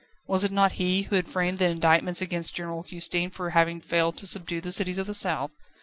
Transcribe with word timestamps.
Was 0.27 0.43
it 0.43 0.49
not 0.51 0.71
he 0.81 1.03
who 1.03 1.15
had 1.15 1.27
framed 1.27 1.59
the 1.59 1.65
indictments 1.67 2.21
against 2.23 2.55
General 2.55 2.81
Custine 2.81 3.29
for 3.29 3.51
having 3.51 3.79
failed 3.79 4.17
to 4.17 4.25
subdue 4.25 4.59
the 4.59 4.71
cities 4.71 4.97
of 4.97 5.05
the 5.05 5.13
south? 5.13 5.51